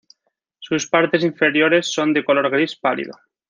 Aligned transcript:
Sus 0.57 0.87
partes 0.87 1.23
inferiores 1.23 1.93
son 1.93 2.11
de 2.11 2.25
color 2.25 2.49
gris 2.49 2.75
pálido. 2.75 3.13